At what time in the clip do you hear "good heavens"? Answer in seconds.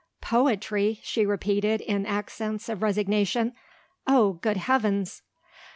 4.41-5.21